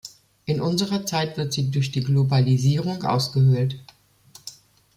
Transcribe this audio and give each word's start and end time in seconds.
In 0.45 0.61
unserer 0.61 1.05
Zeit 1.05 1.37
wird 1.37 1.53
sie 1.53 1.69
durch 1.69 1.91
die 1.91 2.03
Globalisierung 2.03 3.03
ausgehöhlt. 3.03 3.79